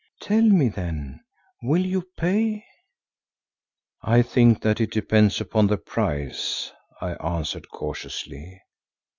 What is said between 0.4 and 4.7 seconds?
me then, will you pay?" "I think